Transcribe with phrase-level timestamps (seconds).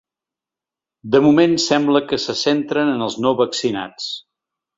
[1.15, 4.11] De moment, sembla que se centren en els no vaccinats.